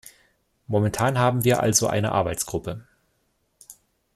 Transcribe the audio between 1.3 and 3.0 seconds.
wir also eine Arbeitsgruppe.